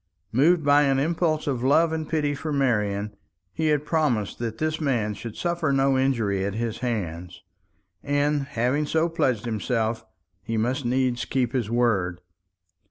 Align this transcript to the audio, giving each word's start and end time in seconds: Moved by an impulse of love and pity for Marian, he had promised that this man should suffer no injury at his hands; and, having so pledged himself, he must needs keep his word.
Moved 0.31 0.65
by 0.65 0.81
an 0.81 0.97
impulse 0.97 1.45
of 1.45 1.61
love 1.63 1.93
and 1.93 2.09
pity 2.09 2.33
for 2.33 2.51
Marian, 2.51 3.15
he 3.53 3.67
had 3.67 3.85
promised 3.85 4.39
that 4.39 4.57
this 4.57 4.81
man 4.81 5.13
should 5.13 5.37
suffer 5.37 5.71
no 5.71 5.95
injury 5.95 6.43
at 6.43 6.55
his 6.55 6.79
hands; 6.79 7.43
and, 8.01 8.45
having 8.47 8.87
so 8.87 9.07
pledged 9.07 9.45
himself, 9.45 10.03
he 10.41 10.57
must 10.57 10.85
needs 10.85 11.23
keep 11.25 11.53
his 11.53 11.69
word. 11.69 12.19